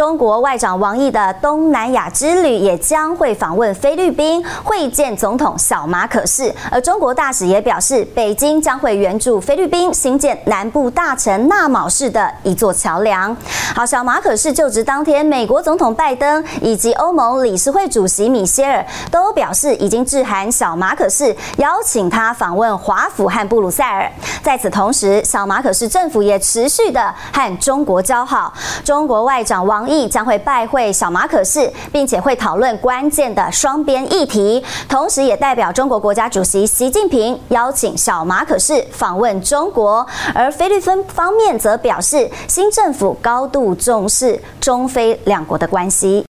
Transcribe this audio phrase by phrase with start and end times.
[0.00, 6.50] 中国外长王毅的东南亚之旅也将会访问菲律宾，会见总统小马可仕。
[6.70, 13.36] 而中国大使也表示，北京将会援助菲律宾新建南部大城纳卯市的一座桥梁。
[13.74, 24.10] 好，小马可仕就职当天，美国总统拜登以及欧盟理事会主席米歇尔都表示，已经致函小马可仕，邀请他访问华府和布鲁塞尔。
[24.42, 28.52] 在此同时，小马可仕政府也持续的和中国交好。
[28.82, 29.80] 中国外长王。
[29.90, 40.06] 毅将会拜会小马可仕，并且会讨论关键的双边议题，同时也代表中国国家主席习近平邀请小马可仕访问中国。
[40.32, 46.10] 而菲律宾方面则表示，新政府高度重视中菲两国的关系。